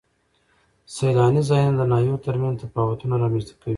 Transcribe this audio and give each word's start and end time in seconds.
سیلاني 0.95 1.41
ځایونه 1.49 1.75
د 1.77 1.81
ناحیو 1.91 2.23
ترمنځ 2.25 2.55
تفاوتونه 2.63 3.15
رامنځ 3.23 3.45
ته 3.49 3.53
کوي. 3.61 3.69